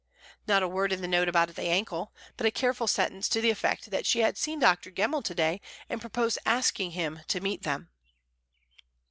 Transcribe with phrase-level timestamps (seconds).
[0.47, 3.51] Not a word in the note about the ankle, but a careful sentence to the
[3.51, 4.89] effect that she had seen Dr.
[4.89, 7.91] Gemmell to day, and proposed asking him to meet them.